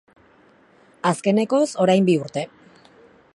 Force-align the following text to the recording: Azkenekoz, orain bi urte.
Azkenekoz, 1.11 1.67
orain 1.85 2.09
bi 2.09 2.17
urte. 2.25 2.47